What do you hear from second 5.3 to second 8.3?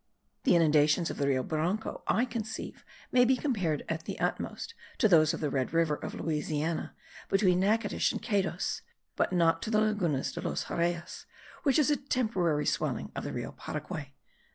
of the Red River of Louisiana, between Nachitoches and